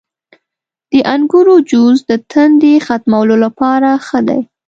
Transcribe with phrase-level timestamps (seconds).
[0.91, 4.41] •د انګورو جوس د تندې ختمولو لپاره ښه دی.